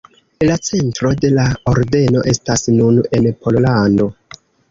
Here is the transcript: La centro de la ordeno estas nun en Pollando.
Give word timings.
La 0.47 0.53
centro 0.69 1.11
de 1.25 1.29
la 1.33 1.43
ordeno 1.73 2.23
estas 2.33 2.65
nun 2.79 2.99
en 3.21 3.29
Pollando. 3.45 4.09